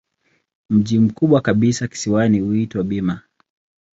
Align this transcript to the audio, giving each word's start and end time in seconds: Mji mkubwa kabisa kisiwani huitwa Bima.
Mji 0.69 0.99
mkubwa 0.99 1.41
kabisa 1.41 1.87
kisiwani 1.87 2.39
huitwa 2.39 2.83
Bima. 2.83 3.21